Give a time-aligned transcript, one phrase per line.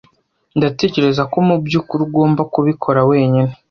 [0.57, 3.51] Ndatekereza ko mubyukuri ugomba kubikora wenyine.